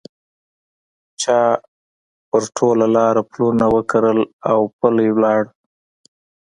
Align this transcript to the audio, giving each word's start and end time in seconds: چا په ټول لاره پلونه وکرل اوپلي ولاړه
چا 1.21 1.39
په 2.29 2.37
ټول 2.57 2.79
لاره 2.95 3.21
پلونه 3.31 3.65
وکرل 3.75 4.19
اوپلي 4.55 5.07
ولاړه 5.13 5.51